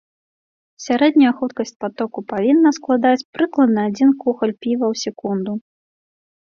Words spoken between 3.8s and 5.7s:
адзін кухаль піва ў секунду.